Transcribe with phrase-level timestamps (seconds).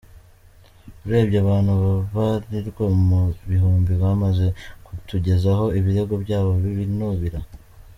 [1.05, 4.45] urebye abantu babarirwa mu bihumbi bamaze
[4.85, 7.39] kutugezaho ibirego byabo bibinubira.